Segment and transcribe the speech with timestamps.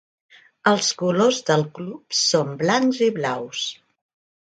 [0.69, 3.67] Els colors del club són blancs i blaus.